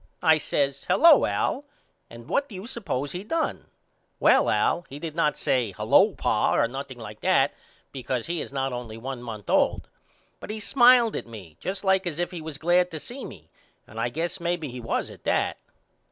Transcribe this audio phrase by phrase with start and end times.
[0.23, 1.63] I says Hello Al
[2.09, 3.67] and what do you suppose he done.
[4.19, 7.53] Well Al he did not say Hello pa or nothing like that
[7.91, 9.87] because he is not only one month old.
[10.39, 13.51] But he smiled at me just like as if he was glad to see me
[13.85, 15.57] and I guess maybe he was at that.